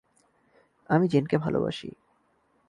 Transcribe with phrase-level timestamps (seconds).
[0.89, 1.89] আমি জেনকে ভালোবাসি।